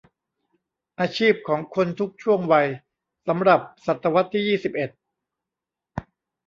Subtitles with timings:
[0.99, 2.67] อาชีพของคนทุกช่วงวัย
[3.27, 4.89] สำหรับศตวรรษที่ยี่สิบเอ็ด